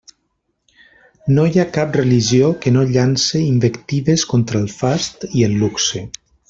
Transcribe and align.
No 1.35 1.43
hi 1.49 1.61
ha 1.63 1.67
cap 1.75 1.93
religió 1.99 2.49
que 2.65 2.75
no 2.79 2.87
llance 2.95 3.45
invectives 3.53 4.29
contra 4.35 4.63
el 4.65 4.69
fast 4.83 5.31
i 5.43 5.49
el 5.51 5.59
luxe. 5.67 6.09